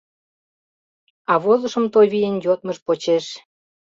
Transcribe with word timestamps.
А 1.31 1.33
возышым 1.43 1.85
Тойвийын 1.93 2.35
йодмыж 2.45 2.77
почеш. 2.85 3.25